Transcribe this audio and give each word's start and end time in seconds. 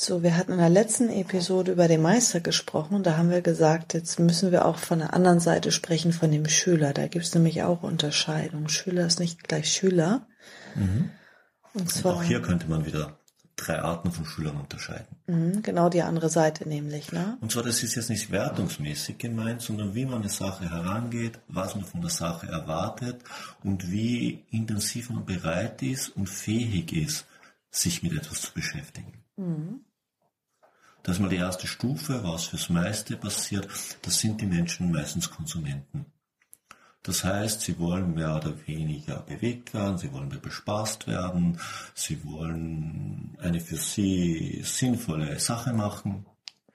So, 0.00 0.22
wir 0.22 0.36
hatten 0.36 0.52
in 0.52 0.58
der 0.58 0.68
letzten 0.68 1.10
Episode 1.10 1.72
über 1.72 1.88
den 1.88 2.02
Meister 2.02 2.38
gesprochen 2.38 2.94
und 2.94 3.04
da 3.04 3.16
haben 3.16 3.30
wir 3.30 3.42
gesagt, 3.42 3.94
jetzt 3.94 4.20
müssen 4.20 4.52
wir 4.52 4.64
auch 4.64 4.76
von 4.78 5.00
der 5.00 5.12
anderen 5.12 5.40
Seite 5.40 5.72
sprechen, 5.72 6.12
von 6.12 6.30
dem 6.30 6.48
Schüler. 6.48 6.92
Da 6.92 7.08
gibt 7.08 7.24
es 7.24 7.34
nämlich 7.34 7.64
auch 7.64 7.82
Unterscheidungen. 7.82 8.68
Schüler 8.68 9.06
ist 9.06 9.18
nicht 9.18 9.48
gleich 9.48 9.72
Schüler. 9.72 10.24
Mhm. 10.76 11.10
Und 11.74 11.90
zwar. 11.90 12.12
Und 12.12 12.18
auch 12.20 12.22
hier 12.22 12.40
könnte 12.40 12.68
man 12.68 12.86
wieder 12.86 13.18
drei 13.56 13.80
Arten 13.80 14.12
von 14.12 14.24
Schülern 14.24 14.54
unterscheiden. 14.60 15.16
Mhm, 15.26 15.62
genau 15.62 15.88
die 15.88 16.02
andere 16.02 16.30
Seite 16.30 16.68
nämlich, 16.68 17.10
ne? 17.10 17.36
Und 17.40 17.50
zwar, 17.50 17.64
das 17.64 17.82
ist 17.82 17.96
jetzt 17.96 18.08
nicht 18.08 18.30
wertungsmäßig 18.30 19.18
gemeint, 19.18 19.62
sondern 19.62 19.96
wie 19.96 20.06
man 20.06 20.20
eine 20.20 20.28
Sache 20.28 20.70
herangeht, 20.70 21.40
was 21.48 21.74
man 21.74 21.84
von 21.84 22.02
der 22.02 22.10
Sache 22.10 22.46
erwartet 22.46 23.24
und 23.64 23.90
wie 23.90 24.44
intensiv 24.52 25.10
man 25.10 25.26
bereit 25.26 25.82
ist 25.82 26.10
und 26.10 26.28
fähig 26.28 26.92
ist, 26.92 27.26
sich 27.72 28.04
mit 28.04 28.12
etwas 28.12 28.42
zu 28.42 28.52
beschäftigen. 28.52 29.24
Mhm. 29.36 29.80
Das 31.02 31.16
ist 31.16 31.20
mal 31.20 31.28
die 31.28 31.36
erste 31.36 31.66
Stufe, 31.66 32.22
was 32.22 32.46
fürs 32.46 32.68
meiste 32.68 33.16
passiert. 33.16 33.68
Das 34.02 34.18
sind 34.18 34.40
die 34.40 34.46
Menschen 34.46 34.92
meistens 34.92 35.30
Konsumenten. 35.30 36.06
Das 37.02 37.24
heißt, 37.24 37.62
sie 37.62 37.78
wollen 37.78 38.14
mehr 38.14 38.36
oder 38.36 38.54
weniger 38.66 39.20
bewegt 39.20 39.72
werden, 39.72 39.96
sie 39.96 40.12
wollen 40.12 40.28
mehr 40.28 40.40
bespaßt 40.40 41.06
werden, 41.06 41.58
sie 41.94 42.22
wollen 42.24 43.36
eine 43.40 43.60
für 43.60 43.76
sie 43.76 44.62
sinnvolle 44.64 45.38
Sache 45.38 45.72
machen. 45.72 46.26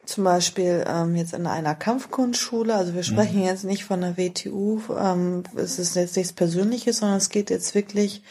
Zum 0.06 0.24
Beispiel 0.24 0.84
ähm, 0.88 1.16
jetzt 1.16 1.34
in 1.34 1.46
einer 1.46 1.76
Kampfkunstschule, 1.76 2.76
also 2.76 2.94
wir 2.94 3.04
sprechen 3.04 3.40
mhm. 3.40 3.46
jetzt 3.46 3.64
nicht 3.64 3.86
von 3.86 4.02
der 4.02 4.18
WTU, 4.18 4.82
ähm, 5.00 5.44
es 5.56 5.80
ist 5.80 5.96
jetzt 5.96 6.18
nichts 6.18 6.34
Persönliches, 6.34 6.98
sondern 6.98 7.18
es 7.18 7.30
geht 7.30 7.50
jetzt 7.50 7.76
wirklich 7.76 8.24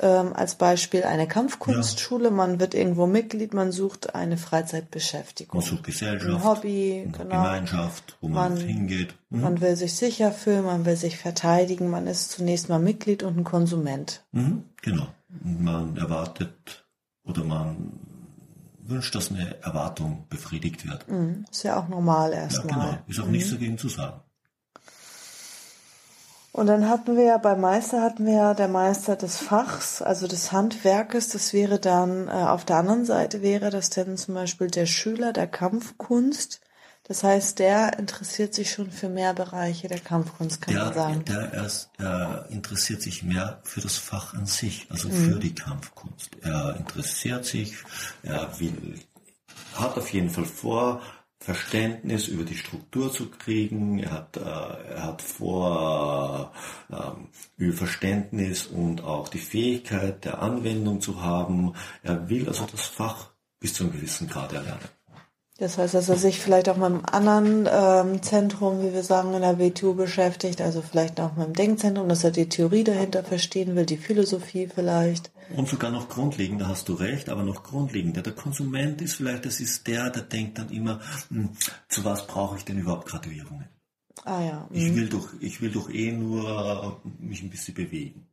ähm, 0.00 0.32
als 0.34 0.54
Beispiel 0.54 1.04
eine 1.04 1.28
Kampfkunstschule. 1.28 2.24
Ja. 2.24 2.30
Man 2.30 2.60
wird 2.60 2.74
irgendwo 2.74 3.06
Mitglied, 3.06 3.54
man 3.54 3.72
sucht 3.72 4.14
eine 4.14 4.36
Freizeitbeschäftigung. 4.36 5.60
Man 5.60 5.68
sucht 5.68 5.84
Gesellschaft, 5.84 6.34
ein 6.34 6.44
Hobby, 6.44 7.08
genau. 7.12 7.42
Gemeinschaft, 7.42 8.16
wo 8.20 8.28
man, 8.28 8.54
man 8.54 8.62
hingeht. 8.62 9.14
Mhm. 9.28 9.40
Man 9.42 9.60
will 9.60 9.76
sich 9.76 9.94
sicher 9.94 10.32
fühlen, 10.32 10.64
man 10.64 10.84
will 10.84 10.96
sich 10.96 11.18
verteidigen, 11.18 11.90
man 11.90 12.06
ist 12.06 12.30
zunächst 12.30 12.68
mal 12.68 12.78
Mitglied 12.78 13.22
und 13.22 13.38
ein 13.38 13.44
Konsument. 13.44 14.22
Mhm, 14.32 14.64
genau. 14.82 15.06
Man 15.42 15.96
erwartet 15.96 16.84
oder 17.24 17.44
man 17.44 17.92
wünscht, 18.82 19.14
dass 19.14 19.30
eine 19.30 19.62
Erwartung 19.62 20.24
befriedigt 20.28 20.86
wird. 20.88 21.08
Mhm. 21.08 21.44
Ist 21.50 21.62
ja 21.62 21.78
auch 21.78 21.88
normal 21.88 22.32
erstmal. 22.32 22.78
Ja, 22.78 22.90
genau. 22.90 22.98
Ist 23.06 23.20
auch 23.20 23.28
nichts 23.28 23.50
mhm. 23.50 23.54
dagegen 23.54 23.78
zu 23.78 23.88
sagen. 23.88 24.20
Und 26.52 26.66
dann 26.66 26.88
hatten 26.88 27.16
wir 27.16 27.24
ja 27.24 27.38
beim 27.38 27.60
Meister 27.60 28.02
hatten 28.02 28.26
wir 28.26 28.34
ja 28.34 28.54
der 28.54 28.68
Meister 28.68 29.14
des 29.14 29.38
Fachs, 29.38 30.02
also 30.02 30.26
des 30.26 30.50
Handwerkes. 30.50 31.28
Das 31.28 31.52
wäre 31.52 31.78
dann 31.78 32.26
äh, 32.26 32.32
auf 32.32 32.64
der 32.64 32.76
anderen 32.76 33.04
Seite 33.04 33.40
wäre 33.40 33.70
das 33.70 33.90
dann 33.90 34.16
zum 34.16 34.34
Beispiel 34.34 34.68
der 34.68 34.86
Schüler 34.86 35.32
der 35.32 35.46
Kampfkunst. 35.46 36.60
Das 37.04 37.24
heißt, 37.24 37.58
der 37.58 37.98
interessiert 37.98 38.54
sich 38.54 38.70
schon 38.70 38.90
für 38.90 39.08
mehr 39.08 39.34
Bereiche 39.34 39.88
der 39.88 39.98
Kampfkunst, 39.98 40.60
kann 40.60 40.74
der, 40.74 40.84
man 40.84 40.94
sagen. 40.94 41.24
Der 41.24 41.52
erst, 41.52 41.90
er 41.98 42.46
interessiert 42.50 43.02
sich 43.02 43.22
mehr 43.22 43.60
für 43.64 43.80
das 43.80 43.96
Fach 43.96 44.34
an 44.34 44.46
sich, 44.46 44.86
also 44.90 45.08
mhm. 45.08 45.12
für 45.12 45.38
die 45.40 45.54
Kampfkunst. 45.54 46.30
Er 46.42 46.76
interessiert 46.76 47.44
sich, 47.44 47.74
er 48.22 48.60
will, 48.60 49.00
hat 49.74 49.96
auf 49.96 50.12
jeden 50.12 50.30
Fall 50.30 50.44
vor, 50.44 51.00
Verständnis 51.42 52.28
über 52.28 52.44
die 52.44 52.56
Struktur 52.56 53.10
zu 53.10 53.30
kriegen. 53.30 53.98
Er 53.98 54.10
hat, 54.12 54.36
äh, 54.36 54.40
er 54.40 55.04
hat 55.04 55.22
vor, 55.22 56.52
äh, 56.90 56.96
über 57.56 57.76
Verständnis 57.76 58.66
und 58.66 59.02
auch 59.02 59.28
die 59.28 59.38
Fähigkeit 59.38 60.24
der 60.24 60.42
Anwendung 60.42 61.00
zu 61.00 61.22
haben. 61.22 61.72
Er 62.02 62.28
will 62.28 62.46
also 62.46 62.66
das 62.70 62.86
Fach 62.86 63.30
bis 63.58 63.74
zu 63.74 63.84
einem 63.84 63.92
gewissen 63.92 64.28
Grad 64.28 64.52
erlernen. 64.52 64.99
Das 65.60 65.76
heißt, 65.76 65.92
dass 65.92 66.08
er 66.08 66.16
sich 66.16 66.40
vielleicht 66.40 66.70
auch 66.70 66.76
mit 66.76 66.86
einem 66.86 67.02
anderen 67.04 67.68
ähm, 67.70 68.22
Zentrum, 68.22 68.82
wie 68.82 68.94
wir 68.94 69.02
sagen, 69.02 69.34
in 69.34 69.42
der 69.42 69.58
WTU 69.58 69.92
beschäftigt, 69.92 70.62
also 70.62 70.80
vielleicht 70.80 71.20
auch 71.20 71.36
mit 71.36 71.48
dem 71.48 71.52
Denkzentrum, 71.52 72.08
dass 72.08 72.24
er 72.24 72.30
die 72.30 72.48
Theorie 72.48 72.82
dahinter 72.82 73.22
verstehen 73.22 73.76
will, 73.76 73.84
die 73.84 73.98
Philosophie 73.98 74.68
vielleicht. 74.74 75.30
Und 75.54 75.68
sogar 75.68 75.90
noch 75.90 76.08
grundlegender, 76.08 76.66
hast 76.66 76.88
du 76.88 76.94
recht, 76.94 77.28
aber 77.28 77.42
noch 77.42 77.62
grundlegender. 77.62 78.22
Der 78.22 78.32
Konsument 78.32 79.02
ist 79.02 79.16
vielleicht, 79.16 79.44
das 79.44 79.60
ist 79.60 79.86
der, 79.86 80.08
der 80.08 80.22
denkt 80.22 80.58
dann 80.58 80.70
immer, 80.70 81.00
hm, 81.28 81.50
zu 81.88 82.06
was 82.06 82.26
brauche 82.26 82.56
ich 82.56 82.64
denn 82.64 82.78
überhaupt 82.78 83.06
Graduierungen? 83.06 83.68
Ah 84.24 84.42
ja. 84.42 84.66
Mhm. 84.70 84.76
Ich 84.76 84.94
will 84.96 85.08
doch, 85.10 85.28
ich 85.40 85.60
will 85.60 85.72
doch 85.72 85.90
eh 85.90 86.12
nur 86.12 87.02
mich 87.18 87.42
ein 87.42 87.50
bisschen 87.50 87.74
bewegen. 87.74 88.26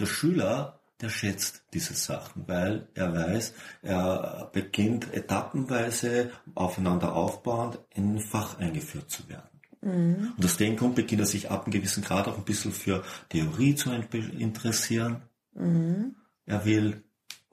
Der 0.00 0.06
Schüler 0.06 0.80
der 1.02 1.08
schätzt 1.08 1.64
diese 1.74 1.94
Sachen, 1.94 2.46
weil 2.46 2.88
er 2.94 3.12
weiß, 3.12 3.54
er 3.82 4.50
beginnt 4.52 5.12
etappenweise 5.12 6.30
aufeinander 6.54 7.14
aufbauend 7.14 7.78
in 7.90 8.14
ein 8.14 8.20
Fach 8.20 8.58
eingeführt 8.58 9.10
zu 9.10 9.28
werden. 9.28 9.60
Mhm. 9.82 10.32
Und 10.36 10.44
aus 10.44 10.56
dem 10.56 10.76
Grund 10.76 10.94
beginnt 10.94 11.20
er 11.20 11.26
sich 11.26 11.50
ab 11.50 11.64
einem 11.64 11.72
gewissen 11.72 12.04
Grad 12.04 12.28
auch 12.28 12.38
ein 12.38 12.44
bisschen 12.44 12.72
für 12.72 13.02
Theorie 13.28 13.74
zu 13.74 13.90
interessieren. 13.90 15.22
Mhm. 15.54 16.14
Er 16.46 16.64
will 16.64 17.02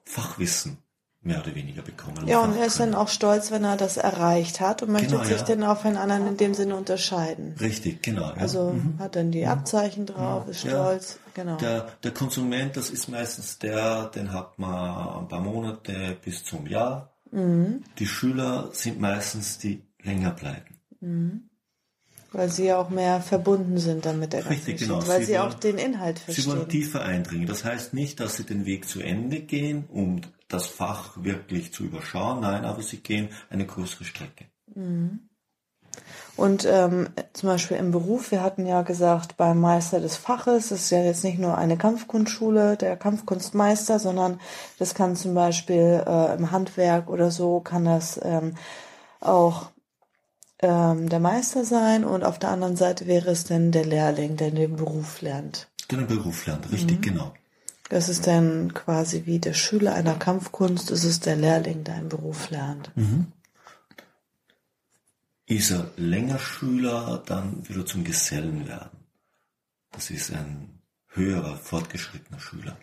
Fachwissen 0.04 0.78
mehr 1.22 1.40
oder 1.42 1.54
weniger 1.54 1.82
bekommen. 1.82 2.26
Ja, 2.26 2.40
und 2.40 2.56
er 2.56 2.66
ist 2.66 2.80
dann 2.80 2.94
auch 2.94 3.08
stolz, 3.08 3.50
wenn 3.50 3.64
er 3.64 3.76
das 3.76 3.98
erreicht 3.98 4.60
hat 4.60 4.82
und 4.82 4.90
möchte 4.90 5.08
genau, 5.08 5.24
sich 5.24 5.40
ja. 5.40 5.44
dann 5.44 5.64
auch 5.64 5.78
von 5.78 5.96
anderen 5.96 6.26
in 6.26 6.36
dem 6.38 6.54
Sinne 6.54 6.76
unterscheiden. 6.76 7.54
Richtig, 7.60 8.02
genau. 8.02 8.28
Ja. 8.28 8.34
Also 8.34 8.72
mhm. 8.72 8.98
hat 8.98 9.16
dann 9.16 9.30
die 9.30 9.46
Abzeichen 9.46 10.06
drauf, 10.06 10.48
ist 10.48 10.60
stolz, 10.60 11.18
ja. 11.26 11.42
genau. 11.42 11.56
Der, 11.56 11.88
der 12.02 12.10
Konsument, 12.12 12.76
das 12.76 12.88
ist 12.88 13.08
meistens 13.08 13.58
der, 13.58 14.06
den 14.06 14.32
hat 14.32 14.58
man 14.58 15.22
ein 15.22 15.28
paar 15.28 15.42
Monate 15.42 16.16
bis 16.24 16.42
zum 16.44 16.66
Jahr. 16.66 17.12
Mhm. 17.30 17.84
Die 17.98 18.06
Schüler 18.06 18.70
sind 18.72 18.98
meistens 18.98 19.58
die 19.58 19.82
länger 20.02 20.30
bleiben. 20.30 20.80
Mhm. 21.00 21.42
Weil 22.32 22.48
sie 22.48 22.66
ja 22.66 22.78
auch 22.78 22.90
mehr 22.90 23.20
verbunden 23.20 23.78
sind 23.78 24.06
dann 24.06 24.20
mit 24.20 24.32
der 24.32 24.42
ganzen 24.42 24.54
Richtig, 24.54 24.78
genau. 24.78 25.06
Weil 25.06 25.20
sie, 25.20 25.26
sie 25.26 25.32
wollen, 25.32 25.42
auch 25.42 25.54
den 25.54 25.78
Inhalt 25.78 26.20
verstehen. 26.20 26.44
Sie 26.44 26.50
wollen 26.50 26.68
tiefer 26.68 27.02
eindringen. 27.02 27.46
Das 27.46 27.64
heißt 27.64 27.92
nicht, 27.92 28.20
dass 28.20 28.36
sie 28.36 28.44
den 28.44 28.66
Weg 28.66 28.88
zu 28.88 29.00
Ende 29.00 29.40
gehen, 29.40 29.84
um 29.88 30.20
das 30.50 30.66
Fach 30.66 31.12
wirklich 31.16 31.72
zu 31.72 31.84
überschauen. 31.84 32.40
Nein, 32.40 32.64
aber 32.64 32.82
sie 32.82 32.98
gehen 32.98 33.30
eine 33.48 33.66
größere 33.66 34.04
Strecke. 34.04 34.46
Mhm. 34.74 35.30
Und 36.36 36.66
ähm, 36.66 37.08
zum 37.32 37.48
Beispiel 37.48 37.76
im 37.76 37.90
Beruf, 37.90 38.30
wir 38.30 38.42
hatten 38.42 38.64
ja 38.64 38.82
gesagt, 38.82 39.36
beim 39.36 39.60
Meister 39.60 40.00
des 40.00 40.16
Faches, 40.16 40.68
das 40.68 40.82
ist 40.82 40.90
ja 40.90 41.02
jetzt 41.02 41.24
nicht 41.24 41.38
nur 41.38 41.58
eine 41.58 41.76
Kampfkunstschule, 41.76 42.76
der 42.76 42.96
Kampfkunstmeister, 42.96 43.98
sondern 43.98 44.40
das 44.78 44.94
kann 44.94 45.16
zum 45.16 45.34
Beispiel 45.34 46.02
äh, 46.06 46.34
im 46.34 46.50
Handwerk 46.50 47.10
oder 47.10 47.30
so, 47.30 47.60
kann 47.60 47.84
das 47.84 48.18
ähm, 48.22 48.54
auch 49.20 49.70
ähm, 50.60 51.08
der 51.08 51.20
Meister 51.20 51.64
sein 51.64 52.04
und 52.04 52.24
auf 52.24 52.38
der 52.38 52.50
anderen 52.50 52.76
Seite 52.76 53.06
wäre 53.06 53.30
es 53.30 53.44
dann 53.44 53.70
der 53.72 53.84
Lehrling, 53.84 54.36
der 54.36 54.50
den 54.50 54.76
Beruf 54.76 55.20
lernt. 55.20 55.68
Der 55.90 55.98
den 55.98 56.06
Beruf 56.06 56.46
lernt, 56.46 56.72
richtig, 56.72 56.98
mhm. 56.98 57.02
genau. 57.02 57.32
Das 57.90 58.08
ist 58.08 58.26
dann 58.26 58.72
quasi 58.72 59.26
wie 59.26 59.38
der 59.38 59.52
Schüler 59.52 59.94
einer 59.94 60.14
Kampfkunst, 60.14 60.90
ist 60.90 61.04
es 61.04 61.20
der 61.20 61.36
Lehrling, 61.36 61.84
der 61.84 61.96
einen 61.96 62.08
Beruf 62.08 62.48
lernt. 62.48 62.90
Mhm. 62.96 63.26
Ist 65.44 65.70
er 65.70 65.90
länger 65.96 66.38
Schüler, 66.38 67.22
dann 67.26 67.68
würde 67.68 67.82
er 67.82 67.86
zum 67.86 68.04
Gesellen 68.04 68.66
werden. 68.66 68.98
Das 69.90 70.10
ist 70.10 70.32
ein 70.32 70.80
höherer, 71.08 71.56
fortgeschrittener 71.56 72.40
Schüler 72.40 72.78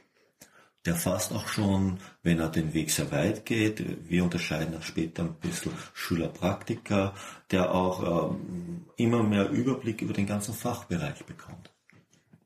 der 0.88 0.96
fast 0.96 1.34
auch 1.34 1.48
schon, 1.50 2.00
wenn 2.24 2.40
er 2.40 2.48
den 2.48 2.74
Weg 2.74 2.92
sehr 2.92 3.12
weit 3.12 3.46
geht, 3.46 4.10
wir 4.10 4.24
unterscheiden 4.24 4.72
dann 4.72 4.82
später 4.82 5.24
ein 5.24 5.34
bisschen 5.34 5.74
Schülerpraktiker, 5.94 7.14
der 7.52 7.76
auch 7.76 8.32
ähm, 8.32 8.86
immer 8.96 9.22
mehr 9.22 9.50
Überblick 9.50 10.02
über 10.02 10.14
den 10.14 10.26
ganzen 10.26 10.54
Fachbereich 10.54 11.26
bekommt. 11.26 11.74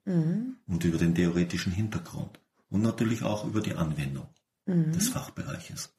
Mhm. 0.05 0.57
Und 0.67 0.83
über 0.83 0.97
den 0.97 1.13
theoretischen 1.13 1.71
Hintergrund. 1.71 2.39
Und 2.71 2.81
natürlich 2.81 3.21
auch 3.23 3.45
über 3.45 3.61
die 3.61 3.75
Anwendung 3.75 4.27
mhm. 4.65 4.91
des 4.93 5.09
Fachbereiches. 5.09 5.93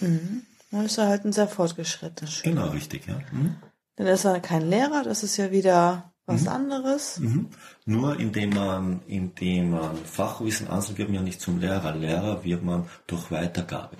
Mhm. 0.00 0.42
Dann 0.72 0.84
ist 0.84 0.98
er 0.98 1.06
halt 1.06 1.24
ein 1.24 1.32
sehr 1.32 1.46
fortgeschrittener 1.46 2.28
Schüler. 2.28 2.54
Genau, 2.54 2.68
richtig, 2.70 3.06
ja. 3.06 3.20
Mhm. 3.30 3.56
Dann 3.94 4.08
ist 4.08 4.24
er 4.24 4.40
kein 4.40 4.68
Lehrer, 4.68 5.04
das 5.04 5.22
ist 5.22 5.36
ja 5.36 5.52
wieder 5.52 6.12
was 6.26 6.42
mhm. 6.42 6.48
anderes. 6.48 7.20
Mhm. 7.20 7.50
Nur 7.84 8.18
indem 8.18 8.50
man, 8.50 9.02
indem 9.06 9.70
man 9.70 9.96
Fachwissen 10.04 10.66
ansammelt, 10.66 10.98
wird 10.98 11.08
man 11.10 11.16
ja 11.16 11.22
nicht 11.22 11.40
zum 11.40 11.60
Lehrer. 11.60 11.94
Lehrer 11.94 12.42
wird 12.42 12.64
man 12.64 12.88
durch 13.06 13.30
Weitergabe. 13.30 13.96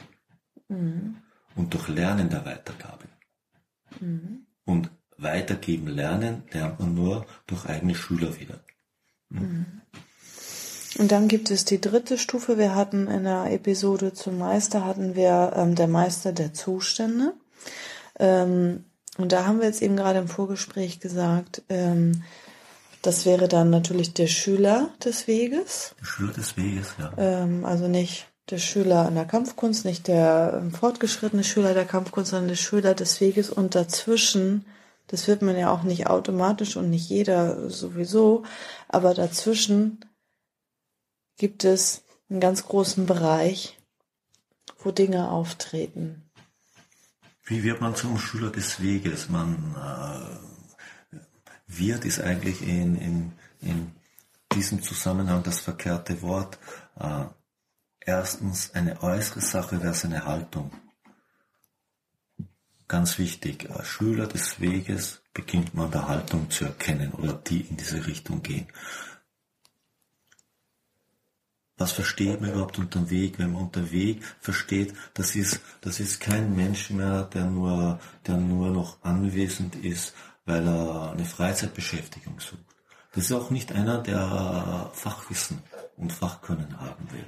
Mhm. 0.68 1.16
und 1.54 1.72
durch 1.74 1.88
Lernen 1.88 2.28
der 2.28 2.44
Weitergabe. 2.44 3.04
Mhm. 4.00 4.46
Und 4.64 4.90
weitergeben 5.16 5.88
lernen 5.88 6.42
lernt 6.50 6.78
man 6.80 6.94
nur 6.94 7.26
durch 7.46 7.66
eigene 7.66 7.94
Schüler 7.94 8.38
wieder. 8.38 8.60
Und 10.98 11.12
dann 11.12 11.28
gibt 11.28 11.50
es 11.50 11.64
die 11.64 11.80
dritte 11.80 12.16
Stufe. 12.16 12.58
Wir 12.58 12.74
hatten 12.74 13.06
in 13.08 13.24
der 13.24 13.52
Episode 13.52 14.12
zum 14.12 14.38
Meister 14.38 14.84
hatten 14.84 15.14
wir 15.14 15.52
ähm, 15.56 15.74
der 15.74 15.88
Meister 15.88 16.32
der 16.32 16.54
Zustände. 16.54 17.34
Ähm, 18.18 18.84
und 19.18 19.32
da 19.32 19.46
haben 19.46 19.58
wir 19.58 19.66
jetzt 19.66 19.82
eben 19.82 19.96
gerade 19.96 20.18
im 20.18 20.28
Vorgespräch 20.28 21.00
gesagt, 21.00 21.62
ähm, 21.68 22.22
das 23.02 23.24
wäre 23.24 23.46
dann 23.46 23.70
natürlich 23.70 24.14
der 24.14 24.26
Schüler 24.26 24.90
des 25.04 25.26
Weges. 25.26 25.94
Der 26.00 26.06
Schüler 26.06 26.32
des 26.32 26.56
Weges, 26.56 26.94
ja. 26.98 27.12
Ähm, 27.16 27.64
also 27.64 27.88
nicht 27.88 28.26
der 28.50 28.58
Schüler 28.58 29.06
in 29.08 29.14
der 29.14 29.24
Kampfkunst, 29.24 29.84
nicht 29.84 30.08
der 30.08 30.60
ähm, 30.60 30.70
fortgeschrittene 30.70 31.44
Schüler 31.44 31.74
der 31.74 31.84
Kampfkunst, 31.84 32.30
sondern 32.30 32.48
der 32.48 32.56
Schüler 32.56 32.94
des 32.94 33.20
Weges 33.20 33.50
und 33.50 33.74
dazwischen, 33.74 34.64
das 35.08 35.28
wird 35.28 35.42
man 35.42 35.56
ja 35.56 35.70
auch 35.70 35.82
nicht 35.82 36.08
automatisch 36.08 36.76
und 36.76 36.90
nicht 36.90 37.08
jeder 37.08 37.68
sowieso, 37.70 38.44
aber 38.88 39.14
dazwischen 39.14 40.00
gibt 41.36 41.64
es 41.64 42.04
einen 42.28 42.40
ganz 42.40 42.64
großen 42.64 43.06
Bereich, 43.06 43.78
wo 44.78 44.90
Dinge 44.90 45.30
auftreten. 45.30 46.22
Wie 47.44 47.62
wird 47.62 47.80
man 47.80 47.94
zum 47.94 48.18
Schüler 48.18 48.50
des 48.50 48.80
Weges? 48.82 49.28
Man 49.28 49.76
äh, 51.12 51.18
wird 51.66 52.04
ist 52.04 52.20
eigentlich 52.20 52.62
in, 52.62 52.96
in, 52.96 53.32
in 53.60 53.92
diesem 54.52 54.82
Zusammenhang 54.82 55.42
das 55.42 55.60
verkehrte 55.60 56.22
Wort. 56.22 56.58
Äh, 56.98 57.26
erstens 58.00 58.74
eine 58.74 59.02
äußere 59.02 59.40
Sache 59.40 59.82
wäre 59.82 59.94
seine 59.94 60.24
Haltung. 60.24 60.72
Ganz 62.88 63.18
wichtig, 63.18 63.68
als 63.70 63.88
Schüler 63.88 64.26
des 64.26 64.60
Weges 64.60 65.22
beginnt 65.34 65.74
man 65.74 65.90
der 65.90 66.08
Haltung 66.08 66.50
zu 66.50 66.64
erkennen 66.64 67.12
oder 67.12 67.32
die 67.32 67.60
in 67.62 67.76
diese 67.76 68.06
Richtung 68.06 68.42
gehen 68.42 68.68
was 71.78 71.92
versteht 71.92 72.40
man 72.40 72.50
überhaupt 72.50 72.78
unter 72.78 73.10
Weg? 73.10 73.38
Wenn 73.38 73.52
man 73.52 73.62
unter 73.64 73.90
Weg 73.90 74.22
versteht, 74.40 74.94
das 75.14 75.36
ist, 75.36 75.60
das 75.82 76.00
ist 76.00 76.20
kein 76.20 76.56
Mensch 76.56 76.90
mehr, 76.90 77.24
der 77.24 77.44
nur, 77.44 78.00
der 78.26 78.36
nur 78.36 78.70
noch 78.70 79.02
anwesend 79.02 79.76
ist, 79.76 80.14
weil 80.46 80.66
er 80.66 81.12
eine 81.12 81.24
Freizeitbeschäftigung 81.24 82.40
sucht. 82.40 82.64
Das 83.12 83.24
ist 83.24 83.32
auch 83.32 83.50
nicht 83.50 83.72
einer, 83.72 83.98
der 83.98 84.90
Fachwissen 84.92 85.62
und 85.96 86.12
Fachkönnen 86.12 86.78
haben 86.78 87.10
will, 87.10 87.24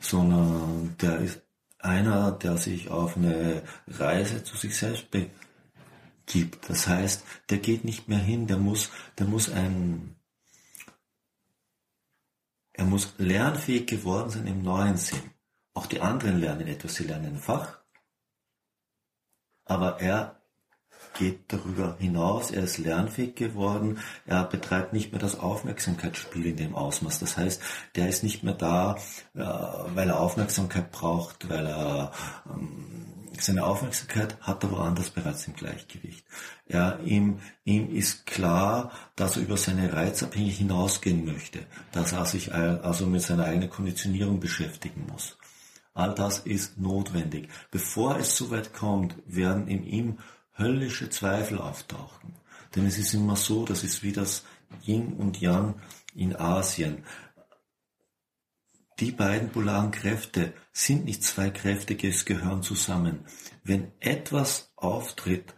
sondern 0.00 0.94
der 1.00 1.18
ist 1.18 1.42
einer, 1.78 2.32
der 2.32 2.56
sich 2.56 2.90
auf 2.90 3.16
eine 3.16 3.62
Reise 3.88 4.42
zu 4.44 4.56
sich 4.56 4.76
selbst 4.76 5.08
begibt. 5.10 6.68
Das 6.68 6.86
heißt, 6.86 7.24
der 7.50 7.58
geht 7.58 7.84
nicht 7.84 8.08
mehr 8.08 8.18
hin, 8.18 8.46
der 8.46 8.58
muss, 8.58 8.90
der 9.18 9.26
muss 9.26 9.50
ein 9.50 10.15
er 12.76 12.84
muss 12.84 13.14
lernfähig 13.18 13.86
geworden 13.86 14.30
sein 14.30 14.46
im 14.46 14.62
neuen 14.62 14.96
Sinn. 14.96 15.30
Auch 15.74 15.86
die 15.86 16.00
anderen 16.00 16.38
lernen 16.38 16.68
etwas, 16.68 16.94
sie 16.94 17.04
lernen 17.04 17.34
ein 17.34 17.38
Fach, 17.38 17.78
aber 19.64 20.00
er 20.00 20.40
geht 21.18 21.52
darüber 21.52 21.96
hinaus, 21.98 22.50
er 22.50 22.64
ist 22.64 22.78
lernfähig 22.78 23.34
geworden, 23.34 23.98
er 24.26 24.44
betreibt 24.44 24.92
nicht 24.92 25.12
mehr 25.12 25.20
das 25.20 25.38
Aufmerksamkeitsspiel 25.38 26.46
in 26.46 26.56
dem 26.56 26.74
Ausmaß. 26.74 27.18
Das 27.20 27.36
heißt, 27.36 27.62
der 27.94 28.08
ist 28.08 28.22
nicht 28.22 28.42
mehr 28.42 28.54
da, 28.54 28.96
äh, 29.34 29.40
weil 29.40 30.08
er 30.08 30.20
Aufmerksamkeit 30.20 30.92
braucht, 30.92 31.48
weil 31.48 31.66
er 31.66 32.12
ähm, 32.48 33.15
seine 33.42 33.64
Aufmerksamkeit 33.64 34.36
hat 34.40 34.62
er 34.64 34.70
woanders 34.70 35.10
bereits 35.10 35.46
im 35.46 35.54
Gleichgewicht. 35.54 36.24
Ja, 36.68 36.98
ihm, 37.00 37.40
ihm 37.64 37.94
ist 37.94 38.26
klar, 38.26 38.92
dass 39.14 39.36
er 39.36 39.42
über 39.42 39.56
seine 39.56 39.92
Reizabhängigkeit 39.92 40.58
hinausgehen 40.58 41.24
möchte, 41.24 41.66
dass 41.92 42.12
er 42.12 42.24
sich 42.24 42.54
also 42.54 43.06
mit 43.06 43.22
seiner 43.22 43.44
eigenen 43.44 43.70
Konditionierung 43.70 44.40
beschäftigen 44.40 45.06
muss. 45.10 45.36
All 45.94 46.14
das 46.14 46.40
ist 46.40 46.78
notwendig. 46.78 47.48
Bevor 47.70 48.18
es 48.18 48.36
so 48.36 48.50
weit 48.50 48.74
kommt, 48.74 49.14
werden 49.26 49.66
in 49.66 49.84
ihm 49.84 50.18
höllische 50.58 51.08
Zweifel 51.10 51.58
auftauchen. 51.58 52.34
Denn 52.74 52.86
es 52.86 52.98
ist 52.98 53.14
immer 53.14 53.36
so, 53.36 53.64
das 53.64 53.82
ist 53.82 54.02
wie 54.02 54.12
das 54.12 54.44
Yin 54.84 55.14
und 55.14 55.40
Yang 55.40 55.74
in 56.14 56.36
Asien 56.36 57.04
die 58.98 59.12
beiden 59.12 59.50
polaren 59.50 59.90
Kräfte 59.90 60.54
sind 60.72 61.04
nicht 61.04 61.22
zwei 61.22 61.50
Kräfte, 61.50 61.96
es 62.06 62.24
gehören 62.24 62.62
zusammen. 62.62 63.26
Wenn 63.62 63.92
etwas 64.00 64.72
auftritt, 64.76 65.54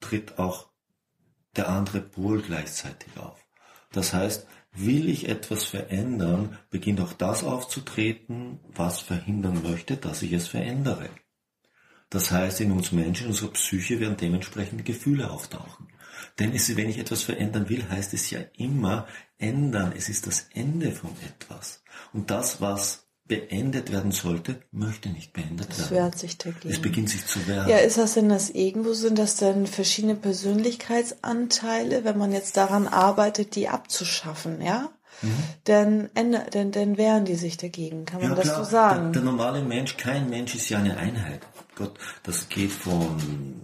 tritt 0.00 0.38
auch 0.38 0.70
der 1.56 1.68
andere 1.68 2.00
Pol 2.00 2.40
gleichzeitig 2.40 3.16
auf. 3.18 3.44
Das 3.92 4.14
heißt, 4.14 4.46
will 4.72 5.08
ich 5.08 5.28
etwas 5.28 5.64
verändern, 5.64 6.58
beginnt 6.70 7.00
auch 7.00 7.12
das 7.12 7.44
aufzutreten, 7.44 8.60
was 8.68 9.00
verhindern 9.00 9.62
möchte, 9.62 9.96
dass 9.96 10.22
ich 10.22 10.32
es 10.32 10.48
verändere. 10.48 11.10
Das 12.10 12.30
heißt, 12.30 12.60
in 12.60 12.72
uns 12.72 12.92
Menschen, 12.92 13.24
in 13.24 13.30
unserer 13.30 13.50
Psyche 13.50 14.00
werden 14.00 14.16
dementsprechend 14.16 14.84
Gefühle 14.84 15.30
auftauchen. 15.30 15.88
Denn 16.38 16.52
es, 16.54 16.74
wenn 16.76 16.88
ich 16.88 16.98
etwas 16.98 17.22
verändern 17.22 17.68
will, 17.68 17.88
heißt 17.88 18.14
es 18.14 18.30
ja 18.30 18.40
immer 18.56 19.06
ändern. 19.36 19.92
Es 19.96 20.08
ist 20.08 20.26
das 20.26 20.48
Ende 20.54 20.92
von 20.92 21.10
etwas. 21.26 21.82
Und 22.12 22.30
das, 22.30 22.60
was 22.60 23.08
beendet 23.28 23.92
werden 23.92 24.10
sollte, 24.10 24.60
möchte 24.72 25.10
nicht 25.10 25.34
beendet 25.34 25.68
das 25.70 25.78
werden. 25.78 25.84
Es 25.84 25.90
wehrt 25.90 26.18
sich 26.18 26.38
dagegen. 26.38 26.70
Es 26.70 26.80
beginnt 26.80 27.10
sich 27.10 27.26
zu 27.26 27.46
wehren. 27.46 27.68
Ja, 27.68 27.76
ist 27.76 27.98
das 27.98 28.14
denn 28.14 28.30
das 28.30 28.54
Ego? 28.54 28.94
Sind 28.94 29.18
das 29.18 29.36
denn 29.36 29.66
verschiedene 29.66 30.14
Persönlichkeitsanteile, 30.14 32.04
wenn 32.04 32.16
man 32.16 32.32
jetzt 32.32 32.56
daran 32.56 32.88
arbeitet, 32.88 33.54
die 33.54 33.68
abzuschaffen, 33.68 34.62
ja? 34.62 34.90
Mhm. 35.20 35.30
Dann, 35.64 36.10
dann, 36.14 36.72
dann 36.72 36.96
wehren 36.96 37.24
die 37.24 37.34
sich 37.34 37.56
dagegen, 37.56 38.04
kann 38.04 38.20
man 38.20 38.30
ja, 38.30 38.36
das 38.36 38.44
klar, 38.44 38.64
so 38.64 38.70
sagen? 38.70 39.12
Der, 39.12 39.22
der 39.22 39.30
normale 39.30 39.62
Mensch, 39.62 39.96
kein 39.96 40.30
Mensch 40.30 40.54
ist 40.54 40.68
ja 40.70 40.78
eine 40.78 40.96
Einheit. 40.96 41.40
Gott, 41.74 41.98
das 42.22 42.48
geht 42.48 42.72
von 42.72 43.60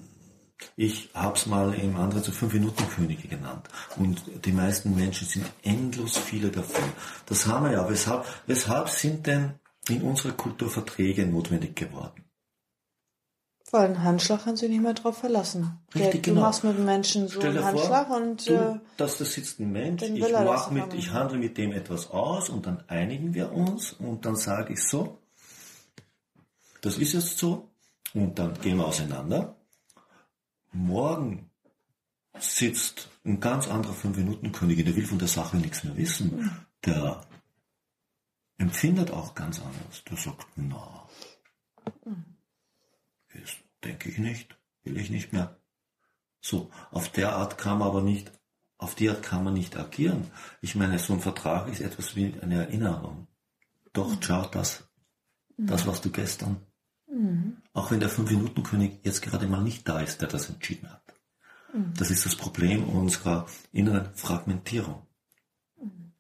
ich 0.77 1.11
habe 1.15 1.37
es 1.37 1.47
mal 1.47 1.75
im 1.75 1.97
anderen 1.97 2.23
zu 2.23 2.33
fünf 2.33 2.53
Minuten 2.53 2.89
Könige 2.89 3.29
genannt. 3.29 3.69
Und 3.97 4.23
die 4.45 4.53
meisten 4.53 4.95
Menschen 4.95 5.27
sind 5.27 5.47
endlos 5.63 6.17
viele 6.17 6.49
davon. 6.49 6.85
Das 7.27 7.47
haben 7.47 7.67
wir 7.67 7.73
ja. 7.73 7.89
Weshalb, 7.89 8.25
weshalb 8.47 8.89
sind 8.89 9.27
denn 9.27 9.55
in 9.89 10.03
unserer 10.03 10.33
Kultur 10.33 10.71
Verträge 10.71 11.27
notwendig 11.27 11.77
geworden? 11.77 12.25
Weil 13.71 13.87
ein 13.87 14.03
Handschlag 14.05 14.45
kann 14.45 14.57
sich 14.57 14.69
nicht 14.69 14.83
mehr 14.83 14.95
drauf 14.95 15.19
verlassen. 15.19 15.81
Richtig, 15.95 16.23
du 16.23 16.31
genau. 16.31 16.43
machst 16.43 16.63
mit 16.63 16.79
dem 16.79 16.85
Menschen 16.85 17.27
so 17.27 17.41
Stell 17.41 17.57
einen 17.57 17.65
Handschlag 17.65 18.07
vor, 18.07 18.17
und 18.19 18.49
du, 18.49 18.53
äh, 18.53 18.79
dass 18.97 19.19
da 19.19 19.25
sitzt 19.25 19.59
ein 19.59 19.73
Mensch, 19.73 20.03
ich, 20.03 20.33
mach 20.33 20.71
mit, 20.71 20.95
ich 20.95 21.13
handle 21.13 21.39
mit 21.39 21.59
dem 21.59 21.73
etwas 21.73 22.11
aus 22.11 22.51
und 22.51 22.67
dann 22.67 22.85
einigen 22.87 23.35
wir 23.35 23.53
uns 23.53 23.93
und 23.93 24.27
dann 24.27 24.37
sage 24.37 24.75
ich 24.75 24.83
so, 24.87 25.19
das 26.83 26.99
ist 26.99 27.15
jetzt 27.15 27.39
so 27.39 27.71
und 28.13 28.39
dann 28.39 28.55
gehen 28.61 28.77
wir 28.77 28.87
auseinander 28.87 29.57
morgen 30.75 31.51
sitzt 32.39 33.11
ein 33.25 33.41
ganz 33.41 33.69
anderer 33.69 33.95
Fünf-Minuten-König, 33.95 34.85
der 34.85 34.97
will 34.97 35.07
von 35.07 35.19
der 35.19 35.29
Sache 35.29 35.57
nichts 35.57 35.85
mehr 35.85 35.97
wissen. 35.97 36.67
Der 36.85 37.25
empfindet 38.59 39.11
auch 39.11 39.35
ganz 39.35 39.61
anders. 39.61 40.05
Der 40.05 40.17
sagt, 40.17 40.47
na, 40.57 41.09
das 43.33 43.57
denke 43.83 44.09
ich 44.11 44.19
nicht, 44.19 44.57
will 44.83 44.97
ich 44.97 45.11
nicht 45.11 45.33
mehr. 45.33 45.59
So, 46.41 46.71
auf 46.91 47.09
der 47.11 47.35
Art 47.37 47.57
kann 47.57 47.79
man 47.79 47.89
aber 47.89 48.03
nicht, 48.03 48.31
auf 48.77 48.95
die 48.95 49.09
Art 49.09 49.23
kann 49.23 49.45
man 49.45 49.55
nicht 49.55 49.77
agieren. 49.77 50.31
Ich 50.61 50.75
meine, 50.75 50.99
so 50.99 51.15
ein 51.15 51.21
Vertrag 51.21 51.69
ist 51.69 51.81
etwas 51.81 52.17
wie 52.17 52.39
eine 52.41 52.67
Erinnerung. 52.67 53.29
Doch, 53.93 54.15
schau, 54.21 54.45
das, 54.47 54.87
das 55.57 55.87
warst 55.87 56.05
du 56.05 56.11
gestern. 56.11 56.61
Mhm. 57.15 57.59
Auch 57.73 57.91
wenn 57.91 58.01
der 58.01 58.09
Fünf-Minuten-König 58.09 58.99
jetzt 59.05 59.23
gerade 59.23 59.47
mal 59.47 59.63
nicht 59.63 59.89
da 59.89 60.01
ist, 60.01 60.21
der 60.21 60.29
das 60.29 60.51
entschieden 60.51 60.91
hat. 60.91 61.03
Mhm. 61.73 61.95
Das 61.97 62.11
ist 62.11 62.27
das 62.27 62.35
Problem 62.35 62.85
unserer 62.89 63.47
inneren 63.73 64.13
Fragmentierung. 64.15 65.07
Mhm. 65.81 66.13